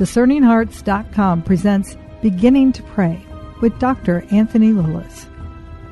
[0.00, 3.22] DiscerningHearts.com presents Beginning to Pray
[3.60, 4.24] with Dr.
[4.30, 5.26] Anthony Lilles.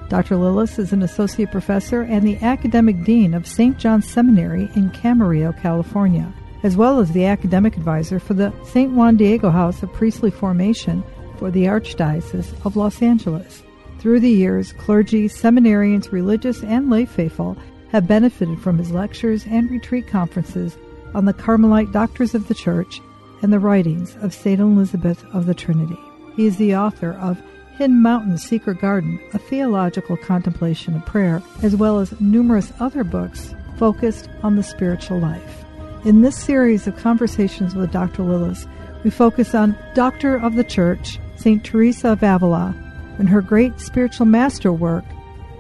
[0.09, 0.39] Dr.
[0.39, 3.77] Lilles is an associate professor and the academic dean of St.
[3.77, 6.33] John's Seminary in Camarillo, California,
[6.63, 8.91] as well as the academic advisor for the St.
[8.95, 11.05] Juan Diego House of Priestly Formation
[11.37, 13.63] for the Archdiocese of Los Angeles.
[13.99, 17.59] Through the years, clergy, seminarians, religious, and lay faithful
[17.91, 20.79] have benefited from his lectures and retreat conferences
[21.15, 23.03] on the Carmelite doctors of the Church
[23.43, 24.61] and the writings of St.
[24.61, 25.99] Elizabeth of the Trinity.
[26.37, 27.43] He is the author of
[27.77, 33.55] Hidden Mountain's Secret Garden, a theological contemplation of prayer, as well as numerous other books
[33.77, 35.65] focused on the spiritual life.
[36.05, 38.23] In this series of conversations with Dr.
[38.23, 38.67] Lilles,
[39.05, 41.63] we focus on Doctor of the Church, St.
[41.65, 42.75] Teresa of Avila,
[43.19, 45.05] and her great spiritual masterwork,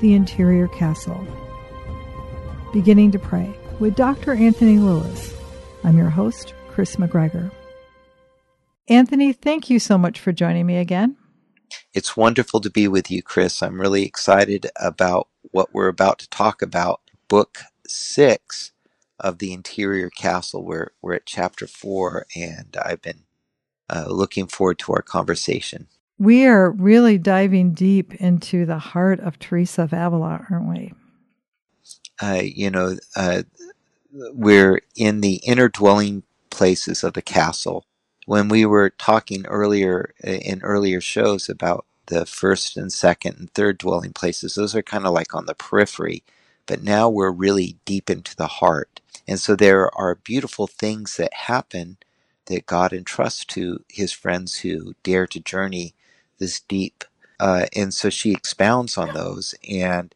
[0.01, 1.27] The Interior Castle.
[2.73, 4.35] Beginning to Pray with Dr.
[4.35, 5.35] Anthony Lilles.
[5.85, 7.51] I'm your host, Chris McGregor.
[8.89, 11.17] Anthony, thank you so much for joining me again.
[11.93, 13.63] It's wonderful to be with you, Chris.
[13.63, 17.03] I'm really excited about what we're about to talk about.
[17.29, 18.73] Book six
[19.21, 20.65] of The Interior Castle.
[20.65, 23.25] We're, we're at chapter four, and I've been
[23.91, 25.89] uh, looking forward to our conversation.
[26.19, 30.95] We are really diving deep into the heart of Teresa of Avila, aren't we?
[32.21, 33.43] Uh, you know, uh,
[34.33, 37.85] we're in the inner dwelling places of the castle
[38.29, 43.55] when we were talking earlier uh, in earlier shows about the first and second and
[43.55, 46.23] third dwelling places, those are kind of like on the periphery,
[46.67, 49.01] but now we're really deep into the heart.
[49.27, 51.99] And so there are beautiful things that happen
[52.49, 55.95] that God entrusts to his friends who dare to journey
[56.39, 57.05] this deep.
[57.41, 59.57] Uh, and so she expounds on those.
[59.71, 60.15] And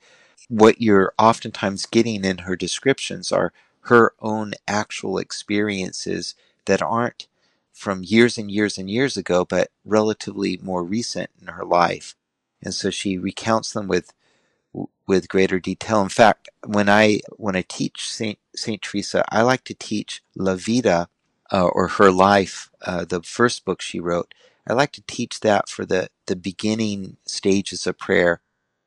[0.51, 3.55] what you're oftentimes getting in her descriptions are
[3.87, 7.27] her own actual experiences that aren't
[7.73, 12.15] from years and years and years ago, but relatively more recent in her life.
[12.63, 14.13] And so she recounts them with
[15.07, 16.01] with greater detail.
[16.03, 20.55] In fact, when I when I teach Saint Saint Teresa, I like to teach La
[20.55, 21.09] Vida
[21.53, 24.33] uh, or her life, uh, the first book she wrote.
[24.67, 28.41] I like to teach that for the the beginning stages of prayer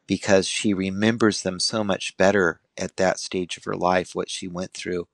[0.08, 4.48] because she remembers them so much better at that stage of her life, what she
[4.48, 5.08] went through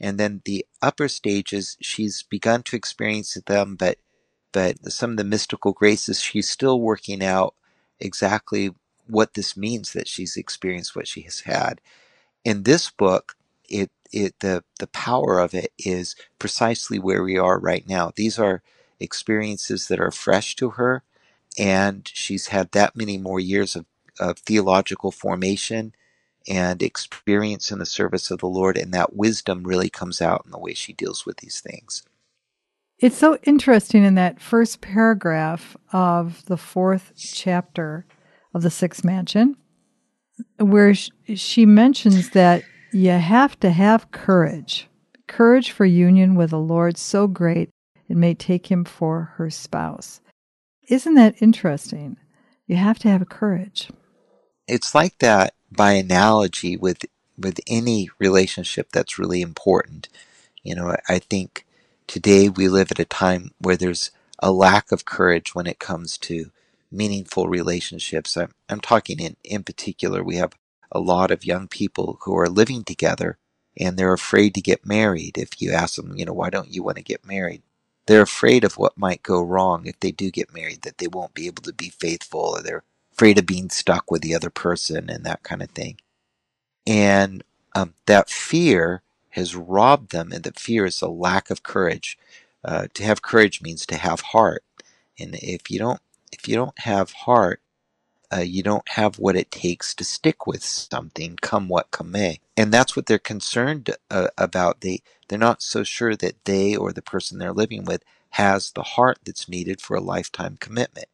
[0.00, 3.98] and then the upper stages she's begun to experience them but
[4.52, 7.54] but some of the mystical graces she's still working out
[8.00, 8.72] exactly
[9.08, 11.80] what this means that she's experienced what she has had.
[12.44, 13.36] In this book
[13.68, 18.12] it it the the power of it is precisely where we are right now.
[18.16, 18.62] These are
[19.00, 21.02] experiences that are fresh to her
[21.58, 23.86] and she's had that many more years of,
[24.20, 25.94] of theological formation
[26.48, 30.50] and experience in the service of the Lord, and that wisdom really comes out in
[30.50, 32.02] the way she deals with these things.
[32.98, 38.06] It's so interesting in that first paragraph of the fourth chapter
[38.52, 39.56] of the Sixth Mansion,
[40.56, 44.88] where she mentions that you have to have courage,
[45.26, 47.70] courage for union with a Lord so great
[48.08, 50.20] it may take him for her spouse.
[50.88, 52.16] Isn't that interesting?
[52.66, 53.90] You have to have courage.
[54.66, 57.04] It's like that by analogy with
[57.38, 60.08] with any relationship that's really important.
[60.62, 61.64] You know, I think
[62.06, 66.18] today we live at a time where there's a lack of courage when it comes
[66.18, 66.50] to
[66.92, 68.36] meaningful relationships.
[68.36, 70.52] I'm, I'm talking in, in particular, we have
[70.92, 73.38] a lot of young people who are living together
[73.80, 75.38] and they're afraid to get married.
[75.38, 77.62] If you ask them, you know, why don't you want to get married?
[78.06, 81.34] They're afraid of what might go wrong if they do get married, that they won't
[81.34, 82.84] be able to be faithful or they're
[83.18, 85.98] afraid of being stuck with the other person and that kind of thing.
[86.86, 87.42] And
[87.74, 92.16] um, that fear has robbed them, and that fear is a lack of courage.
[92.64, 94.64] Uh, to have courage means to have heart,
[95.18, 96.00] and if you don't,
[96.32, 97.60] if you don't have heart,
[98.32, 102.40] uh, you don't have what it takes to stick with something, come what come may.
[102.56, 104.80] And that's what they're concerned uh, about.
[104.82, 108.82] They they're not so sure that they or the person they're living with has the
[108.82, 111.08] heart that's needed for a lifetime commitment,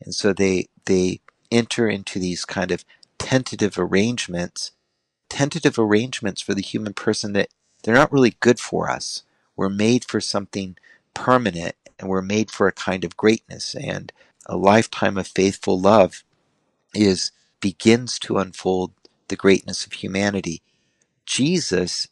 [0.00, 1.20] and so they they
[1.52, 2.84] enter into these kind of
[3.18, 4.72] tentative arrangements,
[5.30, 7.48] tentative arrangements for the human person that
[7.82, 9.24] they're not really good for us.
[9.56, 10.76] We're made for something
[11.14, 14.12] permanent and we're made for a kind of greatness and
[14.46, 16.24] a lifetime of faithful love
[16.94, 18.92] is begins to unfold
[19.28, 20.62] the greatness of humanity.
[21.26, 22.08] Jesus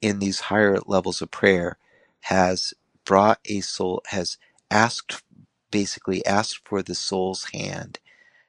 [0.00, 1.78] in these higher levels of prayer
[2.22, 2.74] has
[3.04, 4.38] brought a soul has
[4.70, 5.22] asked
[5.70, 7.98] basically asked for the soul's hand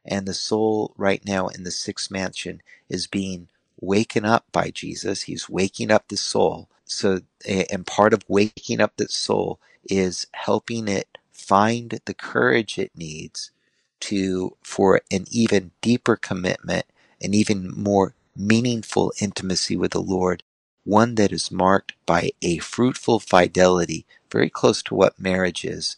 [0.10, 3.50] and the soul right now in the sixth mansion is being
[3.82, 5.24] waken up by Jesus.
[5.24, 6.70] He's waking up the soul.
[6.86, 7.22] So,
[7.72, 13.52] and part of waking up the soul is helping it find the courage it needs
[14.02, 16.86] to for an even deeper commitment
[17.22, 20.44] and even more meaningful intimacy with the Lord,
[20.86, 25.98] one that is marked by a fruitful fidelity, very close to what marriage is.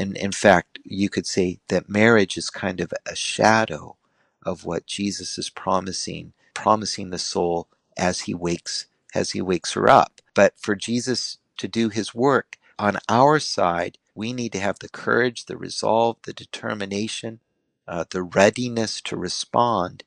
[0.00, 3.98] And in fact, you could say that marriage is kind of a shadow
[4.46, 7.68] of what Jesus is promising, promising the soul
[7.98, 10.20] as he wakes as he wakes her up.
[10.34, 14.90] But for Jesus to do his work on our side, we need to have the
[14.90, 17.40] courage, the resolve, the determination,
[17.88, 20.04] uh, the readiness to respond.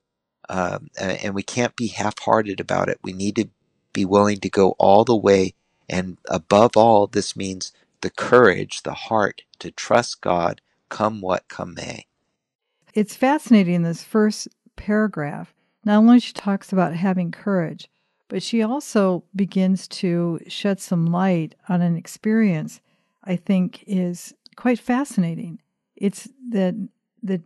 [0.49, 2.99] Um, and we can't be half hearted about it.
[3.03, 3.49] We need to
[3.93, 5.55] be willing to go all the way.
[5.89, 7.73] And above all, this means
[8.03, 12.05] the courage, the heart to trust God, come what come may.
[12.93, 15.53] It's fascinating in this first paragraph.
[15.83, 17.89] Not only she talks about having courage,
[18.27, 22.79] but she also begins to shed some light on an experience
[23.23, 25.59] I think is quite fascinating.
[25.95, 26.89] It's the
[27.21, 27.41] the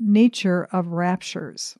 [0.00, 1.76] nature of raptures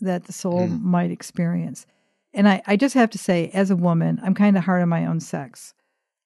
[0.00, 0.80] that the soul mm.
[0.80, 1.86] might experience.
[2.34, 4.88] And I, I just have to say, as a woman, I'm kind of hard on
[4.88, 5.74] my own sex.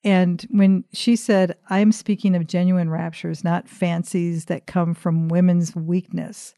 [0.04, 5.76] And when she said, I'm speaking of genuine raptures, not fancies that come from women's
[5.76, 6.54] weakness,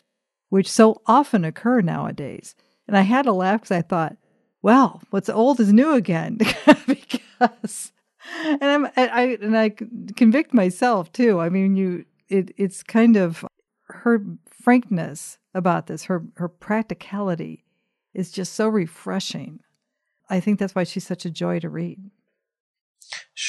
[0.48, 2.54] which so often occur nowadays.
[2.88, 4.16] And I had to laugh because I thought,
[4.62, 6.38] well, what's old is new again.
[6.86, 7.92] because,
[8.30, 9.70] and I'm, I, and I
[10.16, 11.40] convict myself too.
[11.40, 13.44] I mean, you, it, it's kind of
[13.88, 17.64] her frankness about this, her her practicality
[18.14, 19.60] is just so refreshing.
[20.30, 22.03] I think that's why she's such a joy to read.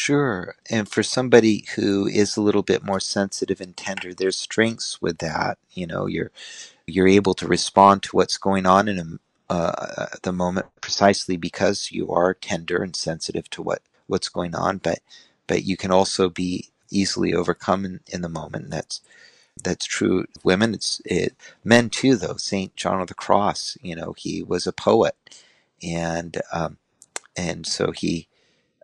[0.06, 0.56] Sure.
[0.70, 5.20] And for somebody who is a little bit more sensitive and tender, there's strengths with
[5.20, 5.58] that.
[5.72, 6.32] You know, you're
[6.88, 9.20] you're able to respond to what's going on in
[9.50, 14.56] a, uh, the moment precisely because you are tender and sensitive to what what's going
[14.56, 14.78] on.
[14.80, 15.00] But
[15.48, 18.72] but you can also be easily overcome in, in the moment.
[18.72, 19.02] That's
[19.64, 20.26] that's true.
[20.44, 22.18] Women, it's it, men too.
[22.18, 25.16] Though Saint John of the Cross, you know, he was a poet,
[25.84, 26.78] and um,
[27.38, 28.28] and so he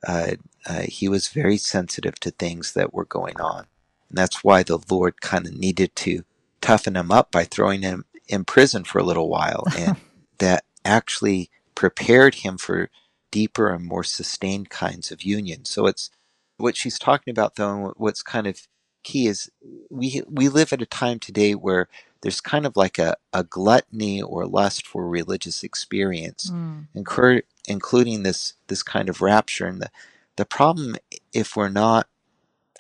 [0.08, 0.32] uh,
[0.68, 3.66] uh, he was very sensitive to things that were going on.
[4.10, 6.24] And that's why the Lord kind of needed to
[6.60, 9.98] toughen him up by throwing him in prison for a little while, and
[10.38, 12.90] that actually prepared him for
[13.32, 15.66] deeper and more sustained kinds of union.
[15.66, 16.10] So it's
[16.58, 17.94] what she's talking about, though.
[17.98, 18.68] What's kind of
[19.04, 19.50] key is
[19.90, 21.88] we we live at a time today where
[22.22, 26.88] there's kind of like a, a gluttony or lust for religious experience, mm.
[26.94, 29.68] incur, including this this kind of rapture.
[29.68, 29.92] And the
[30.38, 30.98] the problem,
[31.34, 32.08] if we're not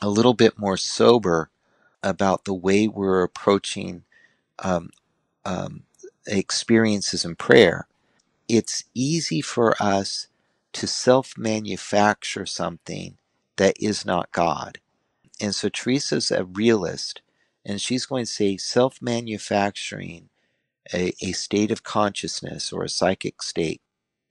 [0.02, 1.52] a little bit more sober
[2.04, 4.04] about the way we're approaching
[4.60, 4.92] um,
[5.46, 5.84] um,
[6.28, 7.88] experiences in prayer,
[8.50, 10.28] it's easy for us
[10.74, 13.18] to self manufacture something
[13.58, 14.80] that is not God.
[15.42, 17.22] And so Teresa's a realist,
[17.66, 20.30] and she's going to say self manufacturing
[20.94, 23.82] a, a state of consciousness or a psychic state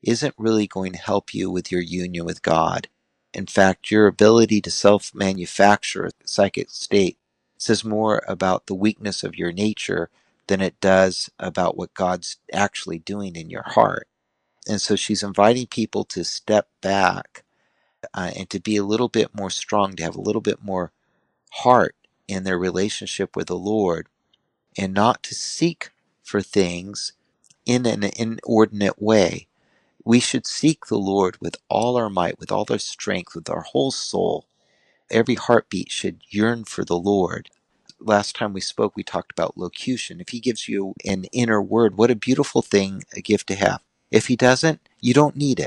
[0.03, 2.89] isn't really going to help you with your union with God.
[3.35, 7.19] In fact, your ability to self manufacture a psychic state
[7.59, 10.11] says more about the weakness of your nature
[10.49, 14.09] than it does about what God's actually doing in your heart.
[14.69, 17.45] And so she's inviting people to step back
[18.15, 20.93] uh, and to be a little bit more strong, to have a little bit more
[21.53, 21.97] heart
[22.29, 24.09] in their relationship with the Lord
[24.79, 25.91] and not to seek
[26.25, 27.15] for things
[27.67, 29.49] in an inordinate way.
[30.11, 33.63] We should seek the Lord with all our might, with all our strength, with our
[33.63, 34.47] whole soul.
[35.11, 37.51] Every heartbeat should yearn for the Lord.
[38.01, 40.21] Last time we spoke, we talked about locution.
[40.21, 43.83] If He gives you an inner word, what a beautiful thing, a gift to have.
[44.11, 45.67] If He doesn't, you don't need it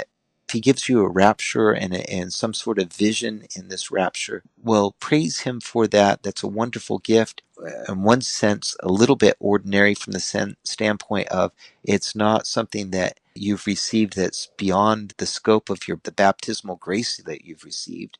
[0.50, 3.92] If he gives you a rapture and, a, and some sort of vision in this
[3.92, 6.24] rapture, well, praise him for that.
[6.24, 7.44] That's a wonderful gift.
[7.90, 12.92] In one sense, a little bit ordinary from the sen- standpoint of it's not something
[12.92, 18.18] that you've received that's beyond the scope of your the baptismal grace that you've received.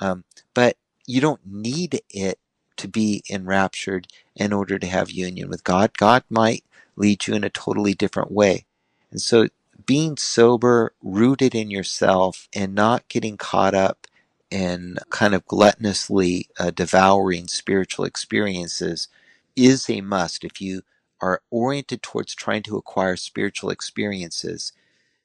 [0.00, 2.38] Um, but you don't need it
[2.76, 5.96] to be enraptured in order to have union with God.
[5.96, 6.64] God might
[6.96, 8.64] lead you in a totally different way.
[9.10, 9.48] And so
[9.86, 14.06] being sober, rooted in yourself, and not getting caught up
[14.50, 19.08] in kind of gluttonously uh, devouring spiritual experiences
[19.56, 20.82] is a must if you
[21.20, 24.72] are oriented towards trying to acquire spiritual experiences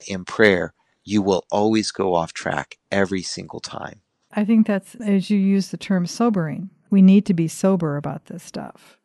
[0.07, 5.29] in prayer you will always go off track every single time i think that's as
[5.29, 8.99] you use the term sobering we need to be sober about this stuff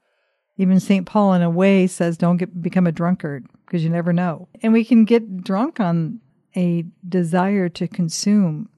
[0.57, 1.05] even St.
[1.07, 4.49] Paul, in a way, says don't get, become a drunkard because you never know.
[4.62, 6.21] And we can get drunk on
[6.57, 8.69] a desire to consume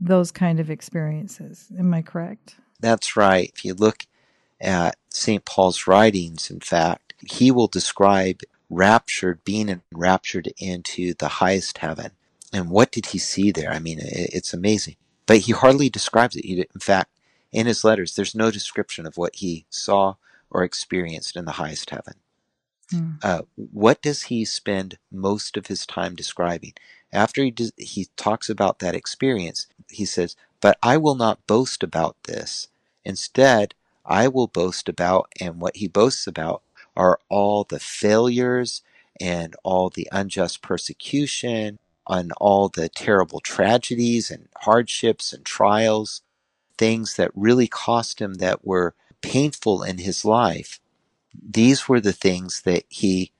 [0.00, 1.70] those kind of experiences.
[1.78, 2.56] Am I correct?
[2.80, 3.50] That's right.
[3.54, 4.06] If you look
[4.60, 5.44] at St.
[5.44, 12.12] Paul's writings, in fact, he will describe raptured, being enraptured into the highest heaven.
[12.52, 13.70] And what did he see there?
[13.70, 14.96] I mean, it's amazing.
[15.26, 16.44] But he hardly describes it.
[16.44, 17.10] He, In fact,
[17.52, 20.14] in his letters, there's no description of what he saw
[20.50, 22.14] or experienced in the highest heaven.
[22.90, 23.10] Hmm.
[23.22, 26.74] Uh, what does he spend most of his time describing?
[27.12, 31.82] After he, does, he talks about that experience, he says, But I will not boast
[31.82, 32.68] about this.
[33.04, 36.62] Instead, I will boast about, and what he boasts about
[36.96, 38.82] are all the failures
[39.20, 46.22] and all the unjust persecution and all the terrible tragedies and hardships and trials,
[46.78, 50.80] things that really cost him that were painful in his life.
[51.34, 53.32] These were the things that he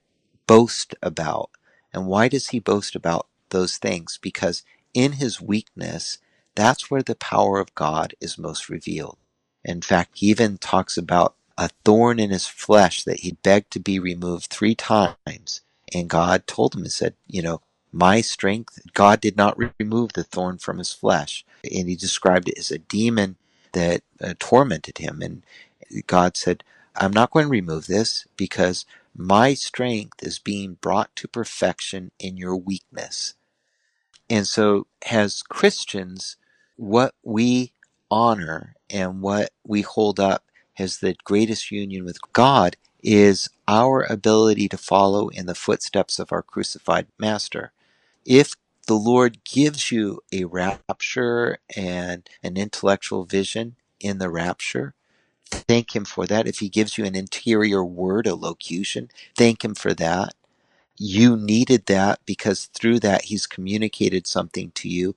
[0.48, 1.50] boasted about.
[1.94, 4.18] And why does he boast about those things?
[4.22, 6.18] Because in his weakness,
[6.56, 9.18] that's where the power of God is most revealed.
[9.64, 13.80] In fact, he even talks about a thorn in his flesh that he begged to
[13.80, 15.62] be removed three times.
[15.94, 17.60] And God told him and said, You know,
[17.92, 21.44] my strength, God did not remove the thorn from his flesh.
[21.64, 23.36] And he described it as a demon
[23.72, 25.22] that uh, tormented him.
[25.22, 25.42] And
[26.06, 26.62] God said,
[26.96, 28.84] I'm not going to remove this because
[29.14, 33.34] my strength is being brought to perfection in your weakness.
[34.28, 36.36] And so, as Christians,
[36.76, 37.72] what we
[38.10, 40.44] honor and what we hold up
[40.78, 46.32] as the greatest union with God is our ability to follow in the footsteps of
[46.32, 47.72] our crucified Master.
[48.24, 48.54] If
[48.86, 54.94] the Lord gives you a rapture and an intellectual vision in the rapture,
[55.50, 56.48] thank Him for that.
[56.48, 60.34] If He gives you an interior word, a locution, thank Him for that.
[60.98, 65.16] You needed that because through that He's communicated something to you.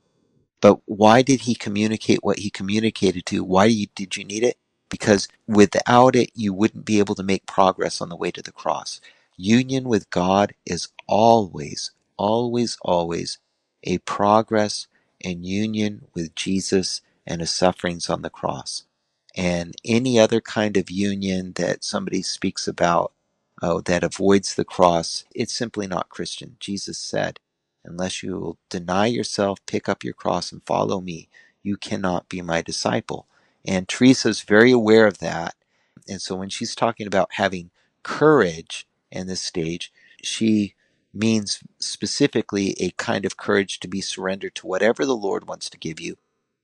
[0.61, 3.43] But why did He communicate what He communicated to?
[3.43, 4.57] Why did you need it?
[4.89, 8.53] Because without it, you wouldn't be able to make progress on the way to the
[8.53, 9.01] cross.
[9.37, 13.39] Union with God is always, always, always
[13.83, 14.87] a progress
[15.21, 18.85] in union with Jesus and his sufferings on the cross.
[19.37, 23.13] And any other kind of union that somebody speaks about
[23.63, 26.57] oh, that avoids the cross, it's simply not Christian.
[26.59, 27.39] Jesus said,
[27.85, 31.29] Unless you will deny yourself, pick up your cross, and follow me,
[31.63, 33.27] you cannot be my disciple.
[33.69, 35.53] And Teresa's very aware of that.
[36.07, 37.69] And so when she's talking about having
[38.01, 40.73] courage in this stage, she
[41.13, 45.77] means specifically a kind of courage to be surrendered to whatever the Lord wants to
[45.77, 46.17] give you,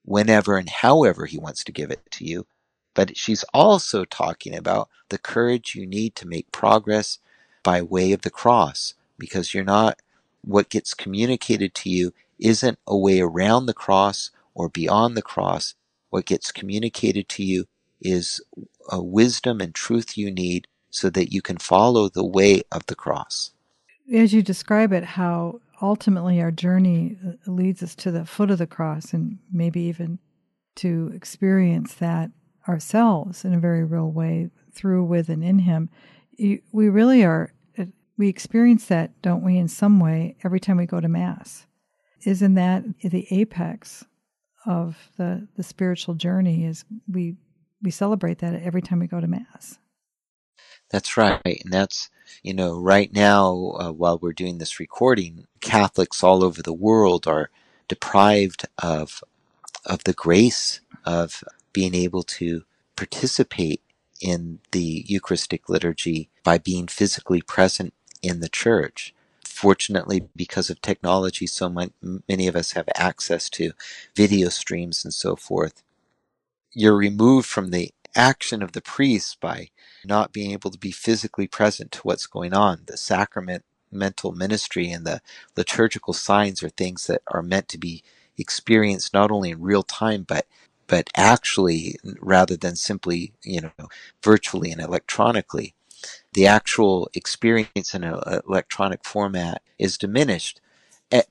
[0.03, 2.47] whenever and however He wants to give it to you.
[2.95, 7.19] But she's also talking about the courage you need to make progress
[7.61, 10.01] by way of the cross, because you're not,
[10.41, 15.75] what gets communicated to you isn't a way around the cross or beyond the cross.
[16.15, 17.65] What gets communicated to you
[17.99, 18.39] is
[18.89, 22.95] a wisdom and truth you need so that you can follow the way of the
[22.95, 23.51] cross.
[24.13, 28.59] As you describe it, how ultimately our journey uh, leads us to the foot of
[28.59, 30.19] the cross and maybe even
[30.75, 32.31] to experience that
[32.65, 35.89] ourselves in a very real way through, with, and in Him.
[36.39, 40.85] We really are, uh, we experience that, don't we, in some way every time we
[40.85, 41.65] go to Mass.
[42.23, 44.05] Isn't that the apex
[44.65, 47.35] of the the spiritual journey is we
[47.81, 49.77] we celebrate that every time we go to mass.
[50.91, 52.09] That's right, and that's
[52.43, 57.27] you know right now uh, while we're doing this recording, Catholics all over the world
[57.27, 57.49] are
[57.87, 59.23] deprived of
[59.85, 61.43] of the grace of
[61.73, 62.63] being able to
[62.95, 63.81] participate
[64.21, 69.13] in the Eucharistic liturgy by being physically present in the church
[69.55, 71.69] fortunately, because of technology, so
[72.29, 73.73] many of us have access to
[74.15, 75.83] video streams and so forth.
[76.73, 79.69] You're removed from the action of the priest by
[80.05, 82.83] not being able to be physically present to what's going on.
[82.87, 85.21] The sacrament mental ministry and the
[85.57, 88.03] liturgical signs are things that are meant to be
[88.37, 90.47] experienced not only in real time but
[90.87, 93.89] but actually rather than simply you know
[94.23, 95.75] virtually and electronically
[96.33, 100.61] the actual experience in an electronic format is diminished.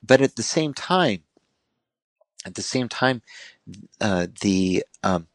[0.04, 1.22] But at the same time,
[2.46, 3.22] at the same time,
[4.00, 5.28] uh, the um,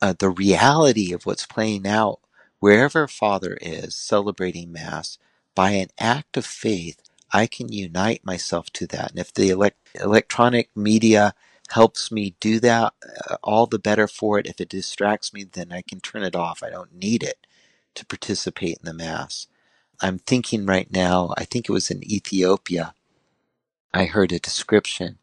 [0.00, 2.20] uh, the reality of what's playing out
[2.60, 5.18] wherever Father is celebrating Mass
[5.54, 7.00] by an act of faith,
[7.32, 9.10] I can unite myself to that.
[9.10, 11.34] And if the elect- electronic media
[11.70, 12.94] helps me do that,
[13.30, 14.46] uh, all the better for it.
[14.46, 16.62] If it distracts me, then I can turn it off.
[16.62, 17.36] I don't need it
[17.98, 19.48] to participate in the Mass.
[20.02, 22.94] I'm thinking right now, I think it was in Ethiopia,
[23.94, 25.18] I heard a description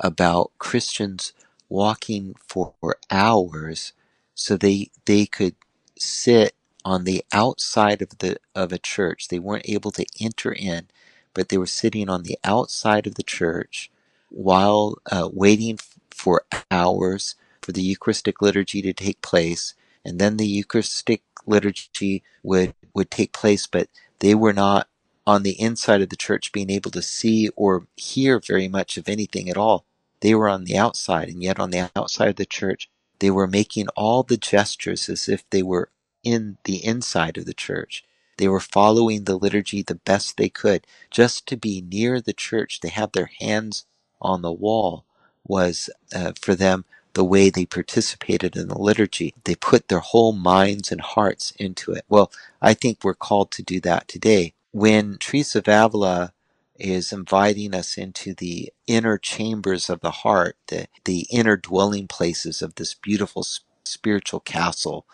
[0.00, 1.32] about Christians
[1.68, 2.74] walking for
[3.10, 3.92] hours
[4.34, 5.56] so they they could
[5.98, 6.54] sit
[6.84, 9.28] on the outside of the of a church.
[9.28, 10.88] They weren't able to enter in,
[11.34, 13.90] but they were sitting on the outside of the church
[14.30, 15.78] while uh, waiting
[16.10, 19.74] for hours for the Eucharistic liturgy to take place,
[20.06, 23.88] and then the Eucharistic liturgy would would take place, but
[24.20, 24.88] they were not
[25.26, 29.08] on the inside of the church being able to see or hear very much of
[29.08, 29.84] anything at all.
[30.20, 33.48] They were on the outside, and yet on the outside of the church, they were
[33.48, 35.90] making all the gestures as if they were
[36.22, 38.04] in the inside of the church.
[38.38, 40.86] They were following the liturgy the best they could.
[41.10, 43.86] Just to be near the church, to have their hands
[44.20, 45.04] on the wall,
[45.44, 46.84] was uh, for them
[47.16, 49.34] the way they participated in the liturgy.
[49.44, 52.06] They put their whole minds and hearts into it.
[52.08, 52.32] Well,
[52.62, 54.54] I think we're called to do that today.
[54.72, 56.34] When Teresa of Avila
[56.76, 62.62] is inviting us into the inner chambers of the heart, the, the inner dwelling places
[62.62, 63.44] of this beautiful
[63.86, 65.06] spiritual castle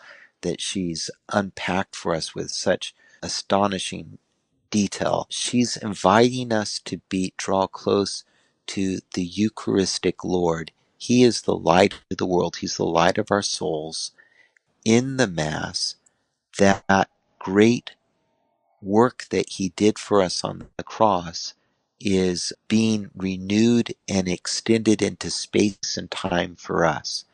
[0.43, 4.19] that she's unpacked for us with such astonishing
[4.71, 5.27] detail.
[5.29, 8.23] She's inviting us to be draw close
[8.67, 10.71] to the Eucharistic Lord.
[11.03, 12.57] He is the light of the world.
[12.57, 14.11] He's the light of our souls.
[14.85, 15.95] In the Mass,
[16.57, 17.91] that great
[18.81, 21.55] work that he did for us on the cross
[21.99, 27.25] is being renewed and extended into space and time for us.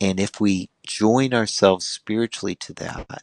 [0.00, 3.22] And if we join ourselves spiritually to that,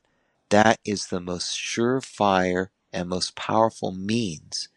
[0.49, 4.69] that is the most surefire and most powerful means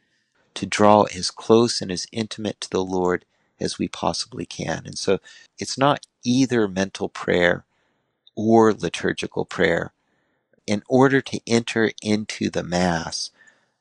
[0.54, 3.24] to draw as close and as intimate to the Lord
[3.60, 4.82] as we possibly can.
[4.86, 5.18] And so
[5.58, 7.64] it's not either mental prayer
[8.36, 9.92] or liturgical prayer
[10.66, 13.30] in order to enter into the Mass,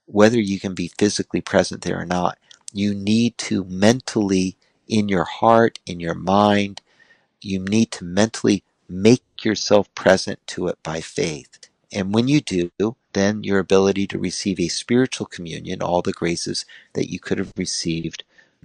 [0.05, 2.37] whether you can be physically present there or not,
[2.73, 6.81] you need to mentally, in your heart, in your mind,
[7.41, 11.59] you need to mentally make yourself present to it by faith.
[11.91, 12.71] And when you do,
[13.13, 17.53] then your ability to receive a spiritual communion, all the graces that you could have
[17.57, 18.23] received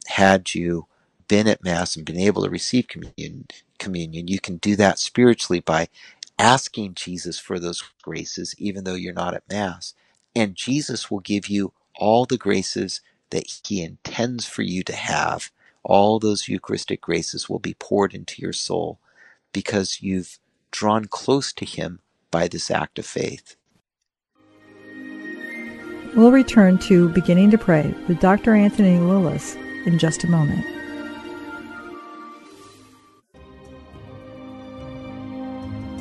[0.08, 0.86] had you
[1.30, 3.46] been at Mass and been able to receive communion,
[3.78, 5.86] communion, you can do that spiritually by
[6.40, 9.94] asking Jesus for those graces, even though you're not at Mass.
[10.34, 15.52] And Jesus will give you all the graces that He intends for you to have.
[15.84, 18.98] All those Eucharistic graces will be poured into your soul
[19.52, 20.40] because you've
[20.72, 22.00] drawn close to Him
[22.32, 23.54] by this act of faith.
[26.16, 28.56] We'll return to Beginning to Pray with Dr.
[28.56, 29.54] Anthony Lilles
[29.86, 30.79] in just a moment.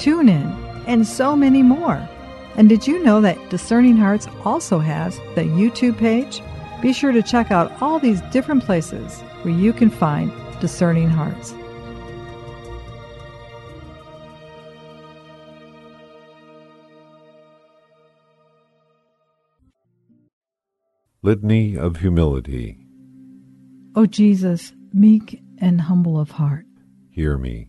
[0.00, 2.08] TuneIn, and so many more.
[2.56, 6.42] And did you know that Discerning Hearts also has the YouTube page?
[6.80, 11.54] Be sure to check out all these different places where you can find Discerning Hearts.
[21.22, 22.78] Litany of Humility.
[23.94, 26.64] O Jesus, meek and humble of heart,
[27.10, 27.68] hear me.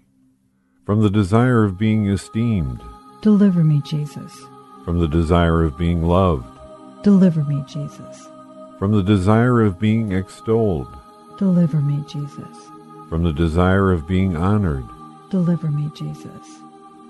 [0.92, 2.84] From the desire of being esteemed,
[3.22, 4.46] deliver me, Jesus.
[4.84, 6.46] From the desire of being loved,
[7.02, 8.28] deliver me, Jesus.
[8.78, 10.94] From the desire of being extolled,
[11.38, 12.58] deliver me, Jesus.
[13.08, 14.84] From the desire of being honored,
[15.30, 16.60] deliver me, Jesus.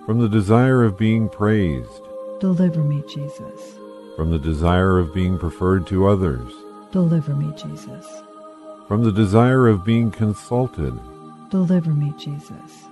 [0.06, 2.04] From the desire of being praised,
[2.39, 3.80] deliver me, Jesus.
[4.15, 6.54] From the desire of being preferred to others,
[6.91, 8.06] deliver me, Jesus.
[8.88, 11.00] From the desire of being consulted,
[11.50, 12.91] deliver me, Jesus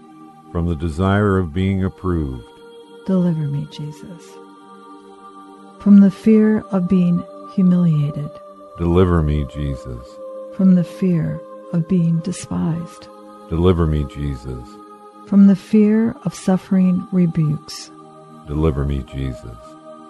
[0.52, 2.46] from the desire of being approved.
[3.06, 4.24] Deliver me, Jesus.
[5.80, 8.30] From the fear of being humiliated.
[8.78, 10.06] Deliver me, Jesus.
[10.56, 11.42] From the fear
[11.74, 13.08] of being despised.
[13.50, 14.68] Deliver me, Jesus.
[15.28, 17.92] From the fear of suffering rebukes.
[18.48, 19.58] Deliver me, Jesus.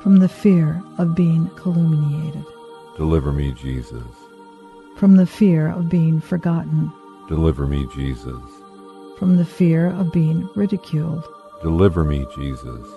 [0.01, 2.45] From the fear of being calumniated.
[2.95, 4.07] Deliver me, Jesus.
[4.95, 6.91] From the fear of being forgotten.
[7.27, 8.58] Deliver me, Jesus
[9.19, 11.27] from the fear of being ridiculed.
[11.61, 12.87] Deliver me, Jesus.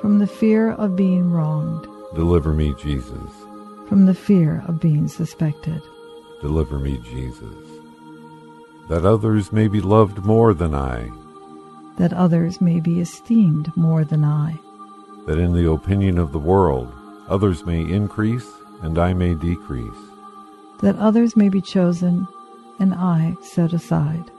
[0.00, 1.86] From the fear of being wronged.
[2.14, 3.30] Deliver me, Jesus.
[3.88, 5.82] From the fear of being suspected.
[6.40, 7.66] Deliver me, Jesus.
[8.88, 11.10] that others may be loved more than I,
[11.98, 14.58] that others may be esteemed more than I,
[15.26, 16.92] that in the opinion of the world
[17.28, 18.48] others may increase
[18.82, 20.02] and I may decrease,
[20.82, 22.28] that others may be chosen
[22.78, 24.30] and I set aside,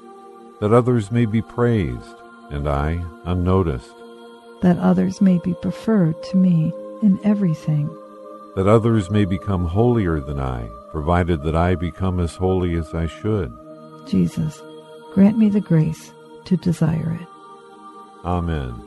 [0.59, 2.15] that others may be praised
[2.49, 3.93] and I unnoticed,
[4.61, 7.87] that others may be preferred to me in everything,
[8.55, 13.07] that others may become holier than I, provided that I become as holy as I
[13.07, 13.53] should.
[14.07, 14.61] Jesus,
[15.13, 16.11] grant me the grace
[16.45, 17.27] to desire it.
[18.25, 18.86] Amen.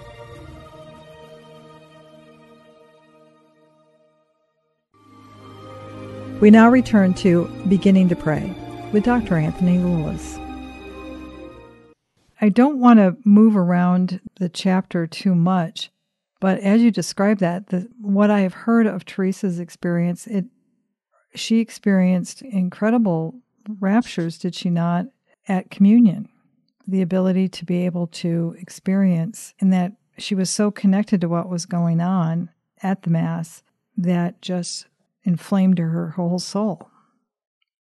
[6.41, 8.51] We now return to Beginning to Pray
[8.91, 9.37] with Dr.
[9.37, 10.39] Anthony Lilles.
[12.41, 15.91] I don't want to move around the chapter too much,
[16.39, 20.45] but as you describe that, the, what I have heard of Teresa's experience, it
[21.35, 23.35] she experienced incredible
[23.79, 25.05] raptures, did she not,
[25.47, 26.27] at communion?
[26.87, 31.49] The ability to be able to experience, and that she was so connected to what
[31.49, 32.49] was going on
[32.81, 33.61] at the Mass
[33.95, 34.87] that just
[35.23, 36.89] inflamed her whole soul.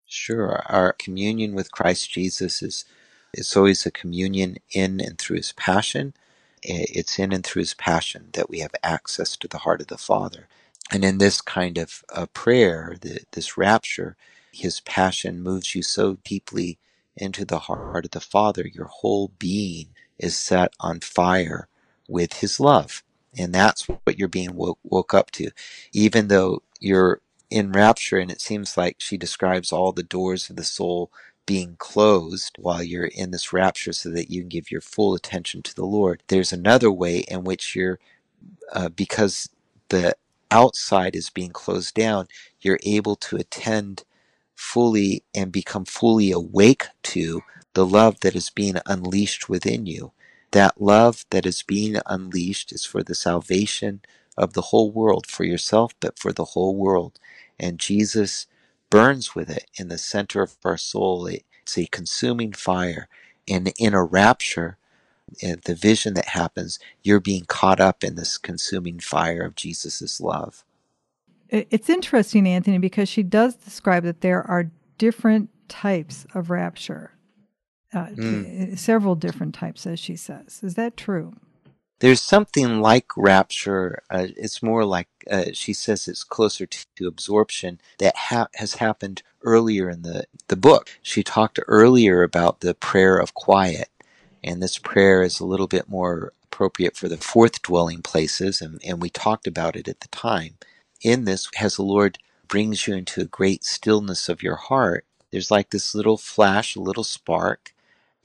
[0.06, 0.62] Sure.
[0.66, 2.84] Our communion with Christ Jesus is
[3.34, 6.14] it's always a communion in and through his passion.
[6.62, 9.98] It's in and through his passion that we have access to the heart of the
[9.98, 10.48] Father.
[10.90, 14.16] And in this kind of uh, prayer, the, this rapture,
[14.50, 16.78] his passion moves you so deeply
[17.16, 21.68] into the heart of the Father, your whole being is set on fire
[22.08, 23.02] with his love.
[23.36, 25.50] And that's what you're being woke, woke up to.
[25.92, 27.20] Even though you're
[27.50, 31.10] in rapture, and it seems like she describes all the doors of the soul
[31.46, 35.62] being closed while you're in this rapture so that you can give your full attention
[35.62, 36.22] to the Lord.
[36.28, 37.98] There's another way in which you're,
[38.72, 39.50] uh, because
[39.90, 40.16] the
[40.50, 42.28] outside is being closed down,
[42.60, 44.04] you're able to attend
[44.56, 47.42] fully and become fully awake to
[47.74, 50.12] the love that is being unleashed within you.
[50.52, 54.00] That love that is being unleashed is for the salvation
[54.36, 57.18] of the whole world, for yourself, but for the whole world.
[57.58, 58.46] And Jesus
[58.90, 61.26] burns with it in the center of our soul.
[61.26, 63.08] It's a consuming fire.
[63.46, 64.78] And in a rapture,
[65.40, 70.64] the vision that happens, you're being caught up in this consuming fire of Jesus' love.
[71.50, 77.12] It's interesting, Anthony, because she does describe that there are different types of rapture.
[77.92, 78.78] Uh, mm.
[78.78, 80.60] Several different types, as she says.
[80.62, 81.34] Is that true?
[82.00, 84.02] There's something like rapture.
[84.10, 88.74] Uh, it's more like uh, she says it's closer to, to absorption that ha- has
[88.74, 90.90] happened earlier in the, the book.
[91.02, 93.88] She talked earlier about the prayer of quiet,
[94.44, 98.80] and this prayer is a little bit more appropriate for the fourth dwelling places, and,
[98.84, 100.54] and we talked about it at the time.
[101.02, 105.50] In this, as the Lord brings you into a great stillness of your heart, there's
[105.50, 107.74] like this little flash, a little spark,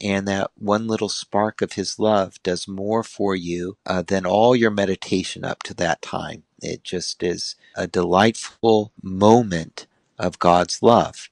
[0.00, 4.56] and that one little spark of his love does more for you uh, than all
[4.56, 6.44] your meditation up to that time.
[6.62, 9.86] It just is a delightful moment
[10.18, 11.30] of God's love.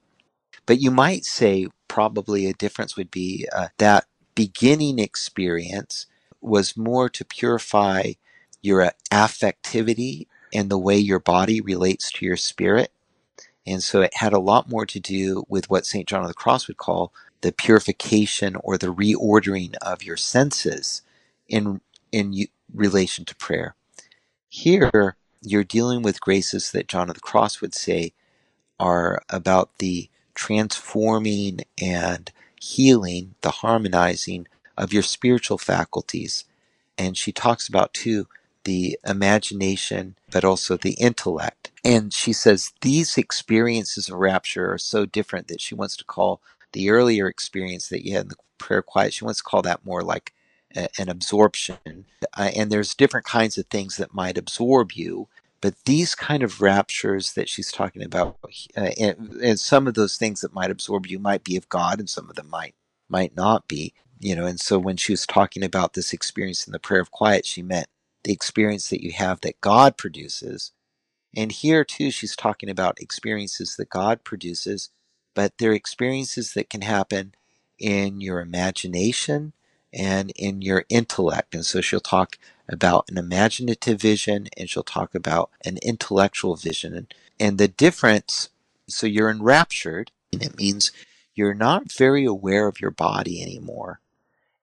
[0.67, 6.07] But you might say probably a difference would be uh, that beginning experience
[6.41, 8.13] was more to purify
[8.63, 12.93] your affectivity and the way your body relates to your spirit.
[13.67, 16.09] And so it had a lot more to do with what St.
[16.09, 21.03] John of the Cross would call the purification or the reordering of your senses
[21.49, 23.75] in in relation to prayer.
[24.49, 28.13] Here, you're dealing with graces that John of the Cross would say
[28.79, 36.45] are about the transforming and healing, the harmonizing of your spiritual faculties.
[36.97, 38.29] And she talks about too
[38.65, 41.71] the imagination, but also the intellect.
[41.85, 46.41] And she says these experiences of rapture are so different that she wants to call
[46.73, 49.15] the earlier experience that you had in the prayer quiet.
[49.15, 50.33] She wants to call that more like
[50.77, 52.07] a, an absorption.
[52.37, 55.29] Uh, and there's different kinds of things that might absorb you.
[55.61, 58.37] But these kind of raptures that she's talking about,
[58.77, 62.01] uh, and, and some of those things that might absorb you might be of God,
[62.01, 62.75] and some of them might
[63.09, 63.95] might not be.
[64.19, 67.11] You know, and so when she was talking about this experience in the prayer of
[67.11, 67.87] quiet, she meant
[68.25, 70.73] the experience that you have that God produces.
[71.37, 74.91] And here too, she's talking about experiences that God produces,
[75.35, 77.35] but they're experiences that can happen
[77.79, 79.53] in your imagination
[79.93, 81.55] and in your intellect.
[81.55, 86.95] And so she'll talk about an imaginative vision and she'll talk about an intellectual vision.
[86.95, 88.51] And, and the difference,
[88.89, 90.93] so you're enraptured, and it means
[91.35, 94.01] you're not very aware of your body anymore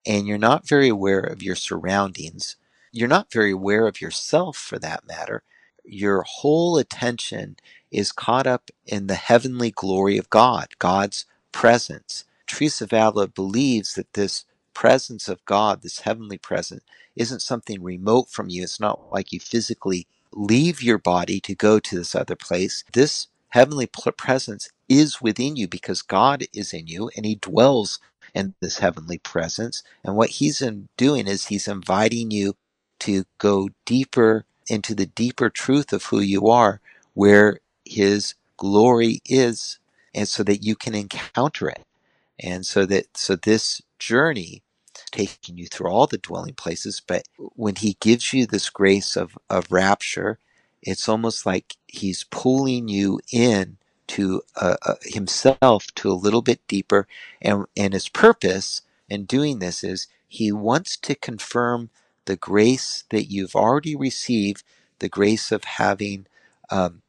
[0.06, 2.56] and you're not very aware of your surroundings
[2.92, 5.44] you're not very aware of yourself for that matter.
[5.84, 7.58] Your whole attention
[7.92, 12.26] is caught up in the heavenly glory of God, God's presence.
[12.82, 16.84] Avila believes that this presence of God, this heavenly presence,
[17.16, 18.64] isn't something remote from you.
[18.64, 22.84] It's not like you physically leave your body to go to this other place.
[22.94, 28.00] This heavenly presence is within you because God is in you and He dwells
[28.36, 29.84] in this heavenly presence.
[30.04, 30.64] And what He's
[30.98, 32.56] doing is He's inviting you
[33.02, 36.82] to go deeper into the deeper truth of who you are,
[37.16, 39.80] where His glory is,
[40.16, 41.86] and so that you can encounter it.
[42.40, 44.64] And so that, so this journey
[45.12, 47.24] taking you through all the dwelling places, but
[47.56, 50.40] when He gives you this grace of, of rapture,
[50.82, 53.78] it's almost like He's pulling you in
[54.10, 57.08] to uh, uh, Himself to a little bit deeper.
[57.42, 61.90] And, and His purpose in doing this is He wants to confirm
[62.26, 64.64] the grace that you've already received,
[65.00, 66.28] the grace of having
[66.70, 67.02] um,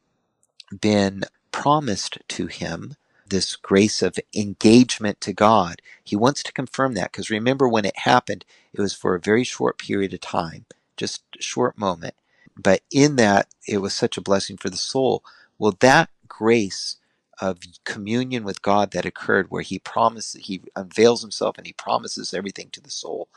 [0.78, 5.82] been promised to Him, this grace of engagement to God.
[6.02, 9.44] He wants to confirm that because remember when it happened, it was for a very
[9.44, 12.14] short period of time, just a short moment.
[12.56, 15.24] But in that, it was such a blessing for the soul.
[15.58, 16.96] Well, that grace
[17.40, 22.34] of communion with God that occurred where he promises, he unveils himself and he promises
[22.34, 23.28] everything to the soul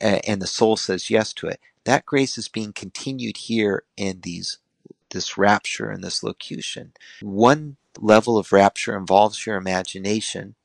[0.00, 1.60] and the soul says yes to it.
[1.84, 4.58] That grace is being continued here in these
[5.14, 6.92] this rapture and this locution.
[7.22, 10.56] One level of rapture involves your imagination,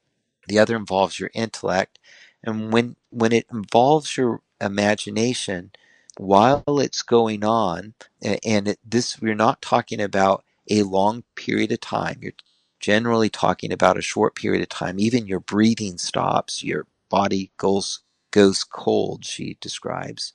[0.47, 1.99] the other involves your intellect.
[2.43, 5.71] And when when it involves your imagination,
[6.17, 11.79] while it's going on, and it, this we're not talking about a long period of
[11.79, 12.19] time.
[12.21, 12.33] You're
[12.79, 14.99] generally talking about a short period of time.
[14.99, 20.33] Even your breathing stops, your body goes goes cold, she describes.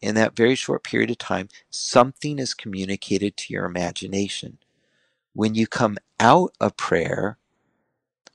[0.00, 4.58] In that very short period of time, something is communicated to your imagination.
[5.32, 7.38] When you come out of prayer,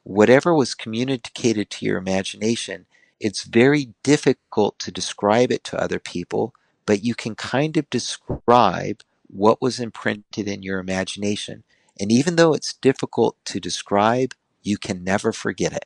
[0.03, 2.85] whatever was communicated to your imagination,
[3.19, 6.53] it's very difficult to describe it to other people,
[6.85, 11.63] but you can kind of describe what was imprinted in your imagination.
[11.99, 15.85] And even though it's difficult to describe, you can never forget it.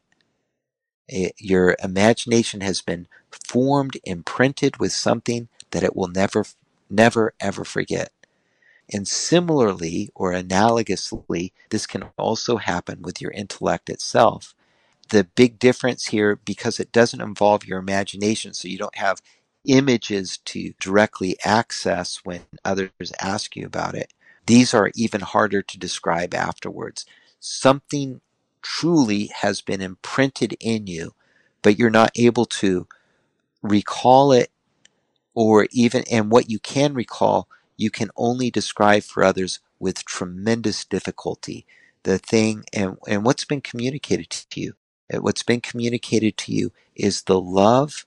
[1.10, 6.46] Eh, your imagination has been formed, imprinted with something that it will never,
[6.90, 8.12] never, ever forget.
[8.94, 14.56] And similarly or analogously, this can also happen with your intellect itself.
[15.10, 19.22] The big difference here, because it doesn't involve your imagination, so you don't have
[19.66, 24.14] images to directly access when others ask you about it,
[24.48, 27.06] these are even harder to describe afterwards.
[27.40, 28.22] Something
[28.64, 31.14] truly has been imprinted in you,
[31.64, 32.88] but you're not able to
[33.64, 34.52] recall it
[35.36, 40.86] or even, and what you can recall, you can only describe for others with tremendous
[40.86, 41.68] difficulty.
[42.04, 44.74] The thing, and, and what's been communicated to you,
[45.22, 48.06] what's been communicated to you is the love,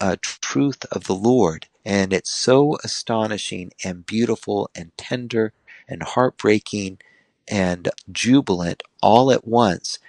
[0.00, 1.68] uh, truth of the Lord.
[1.86, 5.54] And it's so astonishing and beautiful and tender
[5.88, 7.00] and heartbreaking
[7.48, 10.00] and jubilant all at once,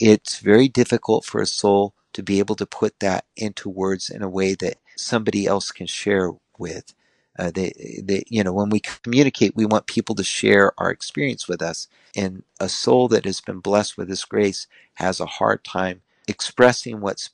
[0.00, 4.22] it's very difficult for a soul to be able to put that into words in
[4.22, 6.94] a way that somebody else can share with.
[7.38, 7.72] Uh, they,
[8.04, 11.88] they, you know, when we communicate, we want people to share our experience with us.
[12.16, 17.00] And a soul that has been blessed with this grace has a hard time expressing
[17.00, 17.28] what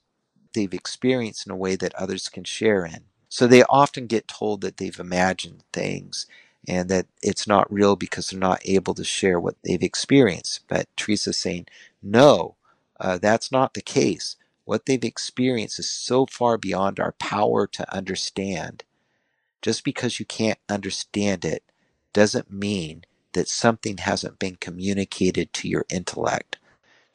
[0.55, 3.05] they've experienced in a way that others can share in.
[3.29, 6.27] So they often get told that they've imagined things
[6.69, 10.63] and that it's not real because they're not able to share what they've experienced.
[10.69, 11.67] But Teresa's saying,
[12.03, 12.57] no,
[13.01, 14.37] uh, that's not the case.
[14.65, 18.85] What they've experienced is so far beyond our power to understand.
[19.63, 21.65] Just because you can't understand it
[22.13, 26.59] doesn't mean that something hasn't been communicated to your intellect.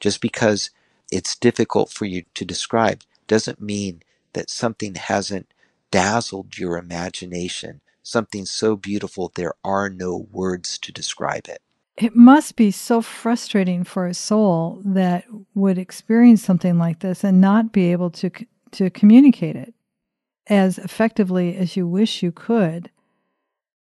[0.00, 0.70] Just because
[1.10, 4.02] it's difficult for you to describe doesn't mean
[4.34, 5.52] that something hasn't
[5.90, 11.62] dazzled your imagination, something so beautiful there are no words to describe it.
[11.96, 15.24] It must be so frustrating for a soul that
[15.54, 18.30] would experience something like this and not be able to
[18.72, 19.74] to communicate it
[20.46, 22.90] as effectively as you wish you could,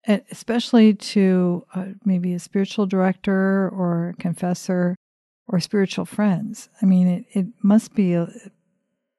[0.08, 4.95] especially to uh, maybe a spiritual director or confessor
[5.48, 6.69] or spiritual friends.
[6.82, 8.32] I mean, it, it must be a,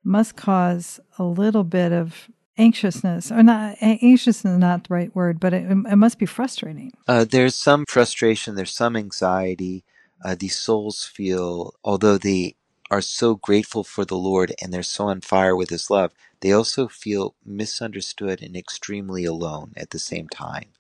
[0.05, 5.41] must cause a little bit of anxiousness or not anxiousness is not the right word
[5.41, 6.93] but it, it must be frustrating.
[7.09, 9.85] Uh, there's some frustration there's some anxiety
[10.25, 12.55] uh, these souls feel although they
[12.91, 16.53] are so grateful for the lord and they're so on fire with his love they
[16.53, 20.71] also feel misunderstood and extremely alone at the same time.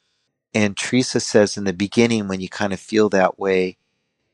[0.54, 3.76] And teresa says in the beginning when you kind of feel that way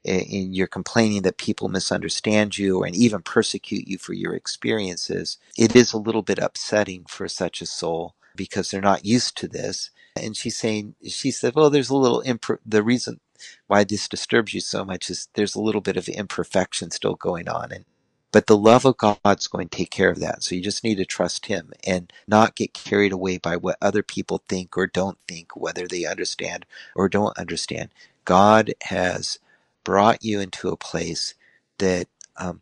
[0.07, 5.77] and you're complaining that people misunderstand you and even persecute you for your experiences, it
[5.77, 9.91] is a little bit upsetting for such a soul because they're not used to this.
[10.17, 13.21] And she's saying, she said, well, there's a little, imp- the reason
[13.69, 17.49] why this disturbs you so much is there's a little bit of imperfection still going
[17.49, 17.73] on.
[17.73, 17.87] And
[18.33, 20.43] but the love of God's going to take care of that.
[20.43, 24.03] So you just need to trust Him and not get carried away by what other
[24.03, 26.67] people think or don't think, whether they understand
[26.97, 27.91] or don't understand.
[28.25, 29.39] God has
[29.87, 31.35] brought you into a place
[31.79, 32.61] that um,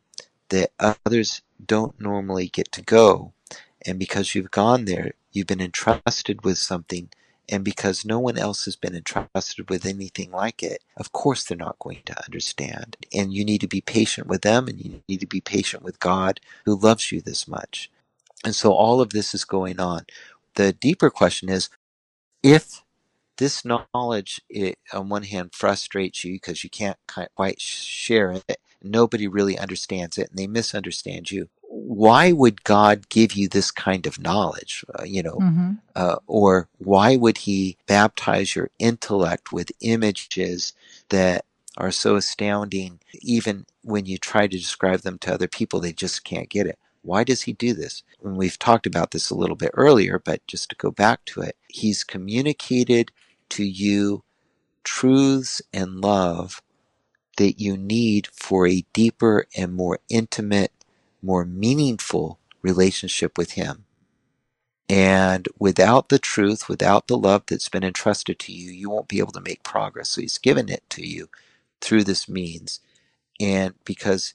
[0.51, 3.33] that others don't normally get to go,
[3.87, 7.09] and because you've gone there, you've been entrusted with something,
[7.49, 11.57] and because no one else has been entrusted with anything like it, of course they're
[11.57, 12.99] not going to understand.
[13.15, 16.01] And you need to be patient with them, and you need to be patient with
[16.01, 17.91] God who loves you this much.
[18.45, 20.05] And so all of this is going on.
[20.57, 21.71] The deeper question is
[22.43, 22.84] if
[23.37, 26.99] this knowledge, it, on one hand, frustrates you because you can't
[27.35, 28.59] quite share it.
[28.83, 31.49] Nobody really understands it, and they misunderstand you.
[31.63, 34.85] Why would God give you this kind of knowledge?
[34.99, 35.73] Uh, you know, mm-hmm.
[35.97, 40.73] uh, or why would He baptize your intellect with images
[41.09, 41.45] that
[41.77, 46.25] are so astounding, even when you try to describe them to other people, they just
[46.25, 46.79] can't get it.
[47.03, 48.03] Why does he do this?
[48.23, 51.43] And we've talked about this a little bit earlier, but just to go back to
[51.43, 53.13] it, he's communicated
[53.51, 54.25] to you
[54.85, 56.63] truths and love
[57.39, 60.73] that you need for a deeper and more intimate,
[61.23, 63.85] more meaningful relationship with Him.
[64.89, 69.19] And without the truth, without the love that's been entrusted to you, you won't be
[69.19, 70.11] able to make progress.
[70.11, 71.29] So He's given it to you
[71.81, 72.81] through this means.
[73.41, 74.35] And because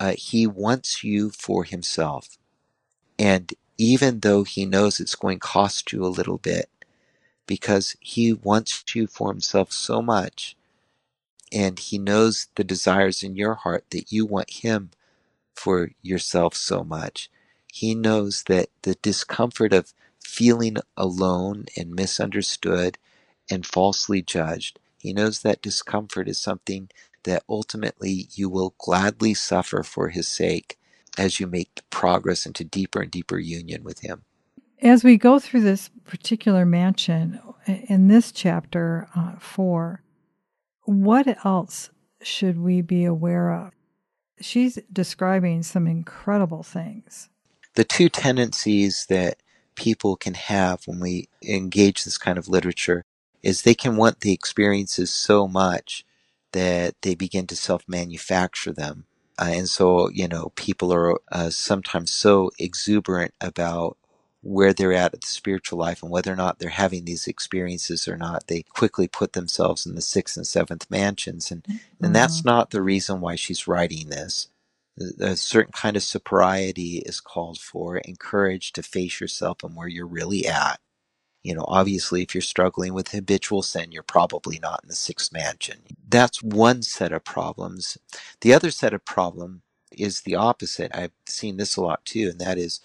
[0.00, 2.38] uh, He wants you for Himself.
[3.18, 6.70] And even though He knows it's going to cost you a little bit,
[7.46, 10.56] because he wants you for himself so much
[11.52, 14.90] and he knows the desires in your heart that you want him
[15.56, 17.30] for yourself so much.
[17.72, 22.98] He knows that the discomfort of feeling alone and misunderstood
[23.50, 26.90] and falsely judged, he knows that discomfort is something
[27.24, 30.78] that ultimately you will gladly suffer for his sake
[31.18, 34.25] as you make progress into deeper and deeper union with him.
[34.82, 40.02] As we go through this particular mansion in this chapter uh, four,
[40.84, 43.72] what else should we be aware of?
[44.40, 47.30] She's describing some incredible things.
[47.74, 49.38] The two tendencies that
[49.76, 53.04] people can have when we engage this kind of literature
[53.42, 56.04] is they can want the experiences so much
[56.52, 59.04] that they begin to self manufacture them.
[59.38, 63.98] Uh, and so, you know, people are uh, sometimes so exuberant about
[64.46, 68.06] where they're at at the spiritual life and whether or not they're having these experiences
[68.06, 68.46] or not.
[68.46, 71.50] They quickly put themselves in the sixth and seventh mansions.
[71.50, 72.04] And, mm-hmm.
[72.04, 74.48] and that's not the reason why she's writing this.
[75.20, 80.06] A certain kind of sobriety is called for, encouraged to face yourself and where you're
[80.06, 80.80] really at.
[81.42, 85.32] You know, obviously, if you're struggling with habitual sin, you're probably not in the sixth
[85.32, 85.80] mansion.
[86.08, 87.98] That's one set of problems.
[88.40, 90.90] The other set of problem is the opposite.
[90.94, 92.80] I've seen this a lot too, and that is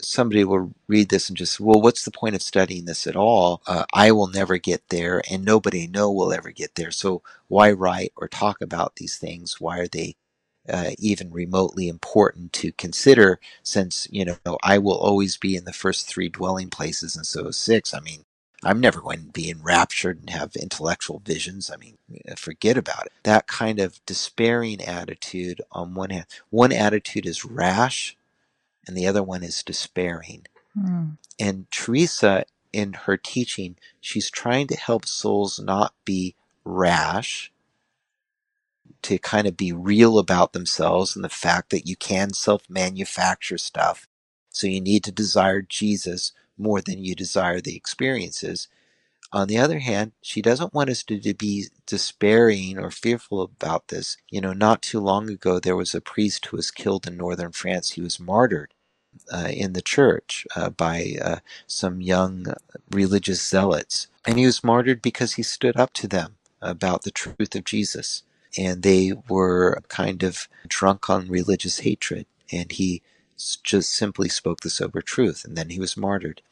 [0.00, 3.62] somebody will read this and just, well, what's the point of studying this at all?
[3.66, 6.90] Uh, I will never get there, and nobody I know will ever get there.
[6.90, 9.60] So why write or talk about these things?
[9.60, 10.16] Why are they
[10.68, 13.40] uh, even remotely important to consider?
[13.62, 17.50] Since you know I will always be in the first three dwelling places, and so
[17.50, 17.94] six.
[17.94, 18.24] I mean,
[18.64, 21.70] I'm never going to be enraptured and have intellectual visions.
[21.72, 21.98] I mean,
[22.36, 23.12] forget about it.
[23.24, 28.16] That kind of despairing attitude on one hand, one attitude is rash
[28.86, 30.46] and the other one is despairing.
[30.78, 31.16] Mm.
[31.38, 36.34] And Teresa, in her teaching, she's trying to help souls not be
[36.64, 37.52] rash,
[39.02, 43.58] to kind of be real about themselves and the fact that you can self manufacture
[43.58, 44.08] stuff.
[44.50, 48.68] So you need to desire Jesus more than you desire the experiences.
[49.32, 53.88] On the other hand, she doesn't want us to, to be despairing or fearful about
[53.88, 54.16] this.
[54.30, 57.52] You know, not too long ago, there was a priest who was killed in northern
[57.52, 57.90] France.
[57.92, 58.72] He was martyred
[59.32, 62.46] uh, in the church uh, by uh, some young
[62.90, 64.08] religious zealots.
[64.26, 68.22] And he was martyred because he stood up to them about the truth of Jesus.
[68.58, 72.26] And they were kind of drunk on religious hatred.
[72.52, 73.02] And he
[73.62, 75.44] just simply spoke the sober truth.
[75.44, 76.42] And then he was martyred.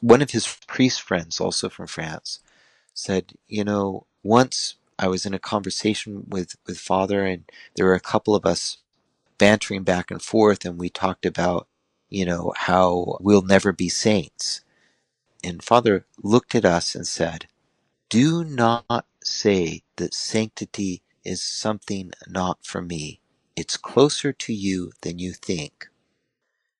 [0.00, 2.40] One of his priest friends, also from France,
[2.94, 7.44] said, You know, once I was in a conversation with, with Father, and
[7.76, 8.78] there were a couple of us
[9.38, 11.66] bantering back and forth, and we talked about
[12.10, 14.62] you know, how we'll never be saints.
[15.44, 17.46] And Father looked at us and said,
[18.10, 23.20] Do not say that sanctity is something not for me.
[23.56, 25.88] It's closer to you than you think.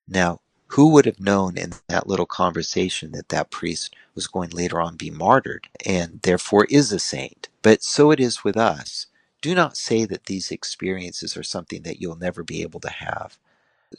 [0.07, 4.81] Now, who would have known in that little conversation that that priest was going later
[4.81, 7.49] on be martyred and therefore is a saint?
[7.63, 9.07] But so it is with us.
[9.41, 13.39] Do not say that these experiences are something that you'll never be able to have.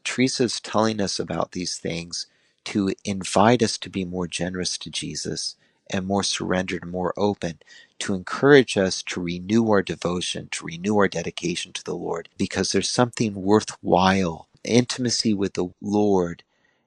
[0.05, 2.27] Teresa's telling us about these things
[2.67, 5.57] to invite us to be more generous to Jesus
[5.91, 7.61] and more surrendered more open,
[8.01, 12.73] to encourage us to renew our devotion, to renew our dedication to the Lord, because
[12.73, 14.49] there's something worthwhile.
[14.65, 16.43] Intimacy with the Lord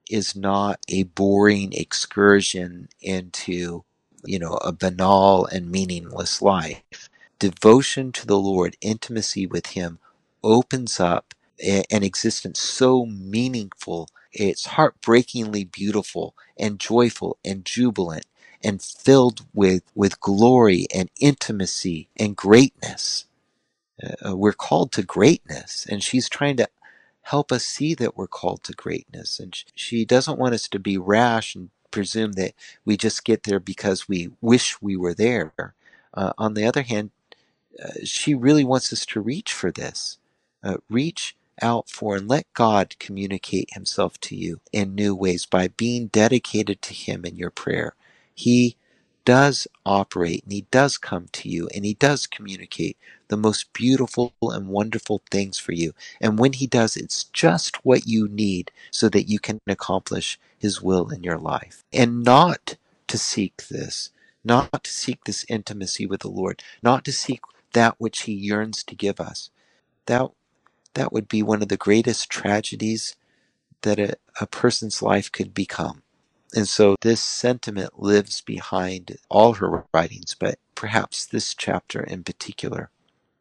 [0.10, 3.86] is not a boring excursion into,
[4.26, 6.84] you know, a banal and meaningless life.
[7.40, 10.00] Devotion to the Lord, intimacy with Him
[10.44, 14.10] opens up an existence so meaningful.
[14.32, 18.26] It's heartbreakingly beautiful and joyful and jubilant
[18.64, 23.26] and filled with, with glory and intimacy and greatness.
[24.04, 26.68] Uh, uh we're called to greatness, and she's trying to
[27.22, 29.40] help us see that we're called to greatness.
[29.40, 32.54] And she doesn't want us to be rash and presume that
[32.84, 35.54] we just get there because we wish we were there.
[36.14, 37.12] Uh, on the other hand,
[37.84, 40.18] uh, she really wants us to reach for this.
[40.64, 45.70] Uh, reach out for and let God communicate himself to you in new ways by
[45.70, 47.96] being dedicated to him in your prayer.
[48.34, 48.78] He
[49.26, 52.98] does operate and he does come to you and he does communicate
[53.28, 55.94] the most beautiful and wonderful things for you.
[56.22, 60.82] And when he does, it's just what you need so that you can accomplish his
[60.82, 61.84] will in your life.
[61.92, 62.78] And not
[63.08, 64.12] to seek this,
[64.44, 67.42] not to seek this intimacy with the Lord, not to seek
[67.74, 69.50] that which he yearns to give us.
[70.06, 70.30] That
[70.96, 73.16] that would be one of the greatest tragedies
[73.84, 76.02] that a, a person's life could become.
[76.56, 82.90] And so this sentiment lives behind all her writings, but perhaps this chapter in particular.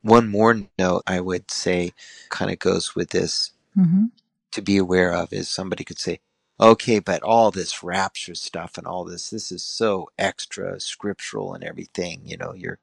[0.02, 1.92] One more note I would say
[2.28, 4.06] kind of goes with this mm-hmm.
[4.52, 6.20] to be aware of is somebody could say,
[6.60, 11.64] okay, but all this rapture stuff and all this, this is so extra scriptural and
[11.64, 12.22] everything.
[12.24, 12.78] You know, you're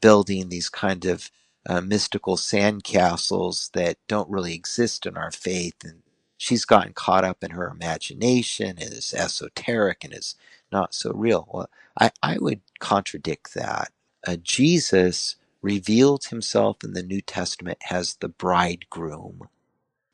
[0.00, 1.30] building these kind of
[1.68, 5.76] uh, mystical sandcastles that don't really exist in our faith.
[5.84, 6.02] And
[6.36, 10.36] she's gotten caught up in her imagination and is esoteric and is
[10.72, 11.48] not so real.
[11.52, 13.92] Well, I, I would contradict that.
[14.26, 19.48] Uh, Jesus revealed himself in the New Testament as the bridegroom.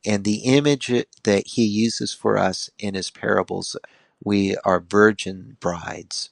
[0.05, 0.89] And the image
[1.23, 3.77] that he uses for us in his parables,
[4.23, 6.31] we are virgin brides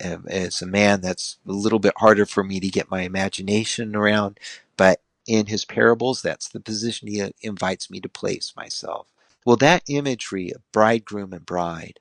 [0.00, 4.38] as a man, that's a little bit harder for me to get my imagination around.
[4.76, 9.06] But in his parables, that's the position he uh, invites me to place myself.
[9.44, 12.00] Well, that imagery of bridegroom and bride,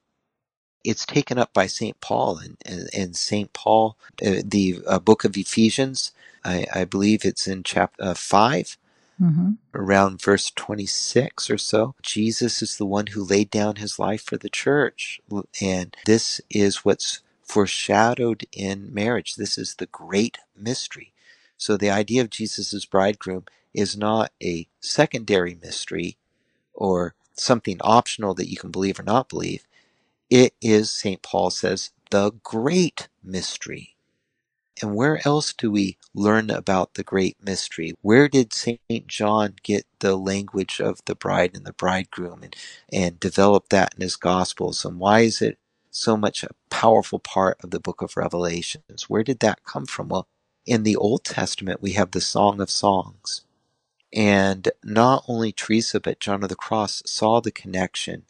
[0.83, 1.99] it's taken up by St.
[2.01, 3.51] Paul and, and, St.
[3.53, 6.11] Paul, uh, the uh, book of Ephesians.
[6.43, 8.77] I, I, believe it's in chapter uh, 5
[9.21, 9.51] mm-hmm.
[9.73, 11.95] around verse 26 or so.
[12.01, 15.19] Jesus is the one who laid down his life for the church.
[15.61, 19.35] And this is what's foreshadowed in marriage.
[19.35, 21.13] This is the great mystery.
[21.57, 26.17] So the idea of Jesus as bridegroom is not a secondary mystery
[26.73, 29.65] or something optional that you can believe or not believe.
[30.29, 31.23] It is, St.
[31.23, 33.95] Paul says, the great mystery.
[34.81, 37.93] And where else do we learn about the great mystery?
[38.01, 39.07] Where did St.
[39.07, 42.55] John get the language of the bride and the bridegroom and,
[42.93, 44.85] and develop that in his gospels?
[44.85, 45.57] And why is it
[45.91, 49.09] so much a powerful part of the book of Revelations.
[49.09, 50.09] Where did that come from?
[50.09, 50.27] Well,
[50.65, 53.43] in the Old Testament, we have the Song of Songs.
[54.13, 58.25] And not only Teresa, but John of the Cross saw the connection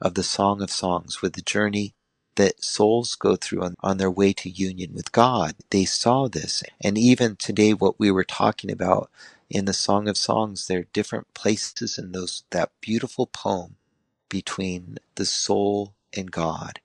[0.00, 1.94] of the Song of Songs with the journey
[2.36, 5.56] that souls go through on, on their way to union with God.
[5.70, 6.62] They saw this.
[6.82, 9.10] And even today, what we were talking about
[9.50, 13.76] in the Song of Songs, there are different places in those that beautiful poem
[14.30, 16.80] between the soul and God.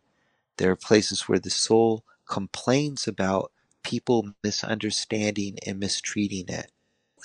[0.58, 3.51] There are places where the soul complains about
[3.84, 6.72] people misunderstanding and mistreating it.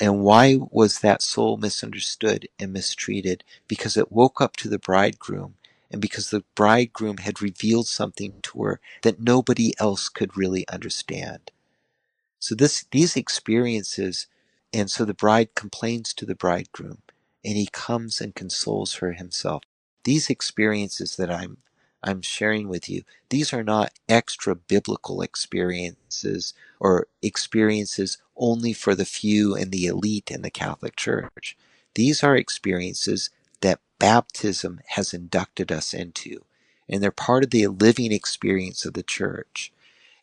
[0.01, 3.45] And why was that soul misunderstood and mistreated?
[3.67, 5.55] Because it woke up to the bridegroom
[5.91, 11.51] and because the bridegroom had revealed something to her that nobody else could really understand.
[12.39, 14.27] So this, these experiences,
[14.73, 17.03] and so the bride complains to the bridegroom
[17.45, 19.63] and he comes and consoles her himself.
[20.05, 21.59] These experiences that I'm
[22.09, 29.05] I'm sharing with you, these are not extra biblical experiences or experiences only for the
[29.05, 31.55] few and the elite in the Catholic Church.
[31.95, 33.29] These are experiences
[33.61, 36.47] that baptism has inducted us into,
[36.89, 39.71] and they're part of the living experience of the church.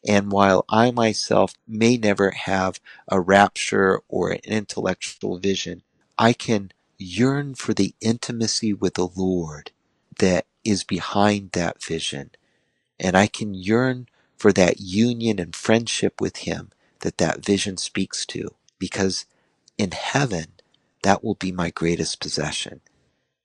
[0.07, 5.83] And while I myself may never have a rapture or an intellectual vision,
[6.17, 9.69] I can yearn for the intimacy with the Lord
[10.19, 12.31] that is behind that vision.
[12.99, 14.07] And I can yearn
[14.37, 19.25] for that union and friendship with Him that that vision speaks to, because
[19.77, 20.47] in heaven,
[21.03, 22.81] that will be my greatest possession.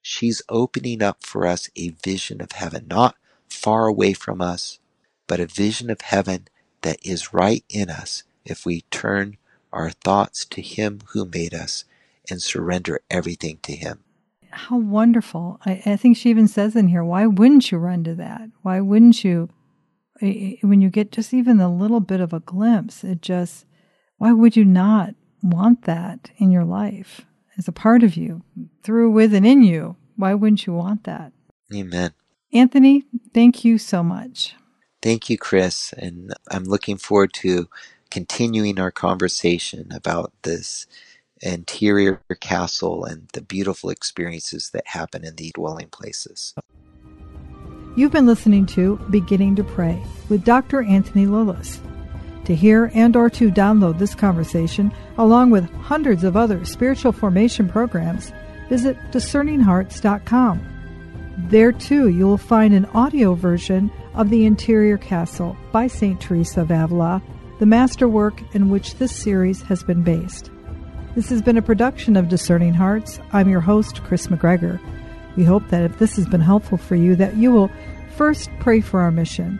[0.01, 3.15] She's opening up for us a vision of heaven, not
[3.49, 4.79] far away from us,
[5.27, 6.47] but a vision of heaven
[6.83, 9.37] that is right in us if we turn
[9.73, 11.85] our thoughts to Him who made us
[12.29, 14.01] and surrender everything to Him
[14.51, 15.59] how wonderful.
[15.65, 18.41] I, I, think she even says in here, why wouldn't you run to that?
[18.61, 19.49] Why wouldn't you,
[20.19, 23.65] when you get just even a little bit of a glimpse, it just,
[24.17, 27.21] why would you not want that in your life
[27.57, 28.43] as a part of you,
[28.83, 29.95] through, with, and in you?
[30.15, 31.31] Why wouldn't you want that?
[31.73, 32.11] Amen.
[32.53, 34.55] Anthony, thank you so much.
[35.01, 35.93] Thank you, Kris.
[35.93, 37.67] And I'm looking forward to
[38.11, 40.85] continuing our conversation about this
[41.41, 46.53] interior castle and the beautiful experiences that happen in the dwelling places.
[47.95, 50.81] You've been listening to Beginning to Pray with Dr.
[50.81, 51.81] Anthony Lilles.
[52.45, 57.67] To hear and or to download this conversation along with hundreds of other spiritual formation
[57.67, 58.31] programs,
[58.69, 60.67] visit discerninghearts.com.
[61.49, 66.19] There too you will find an audio version of The Interior Castle by St.
[66.19, 67.21] Teresa of Avila,
[67.59, 70.49] the masterwork in which this series has been based.
[71.13, 73.19] This has been a production of Discerning Hearts.
[73.33, 74.79] I'm your host, Kris McGregor.
[75.35, 77.69] We hope that if this has been helpful for you, that you will
[78.15, 79.59] first pray for our mission.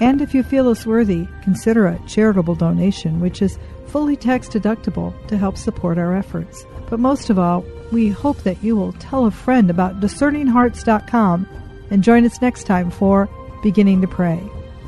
[0.00, 5.14] And if you feel us worthy, consider a charitable donation, which is fully tax deductible
[5.28, 6.66] to help support our efforts.
[6.90, 11.48] But most of all, we hope that you will tell a friend about discerninghearts.com
[11.90, 13.28] and join us next time for
[13.62, 14.42] Beginning to Pray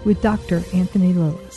[0.04, 0.64] with Dr.
[0.72, 1.49] Anthony Lilles.